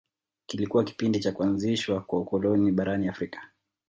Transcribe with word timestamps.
Kilikuwa 0.45 0.83
kipindi 0.83 1.19
cha 1.19 1.31
kuanzishwa 1.31 2.01
kwa 2.01 2.19
ukoloni 2.19 2.71
barani 2.71 3.07
Afrika 3.07 3.41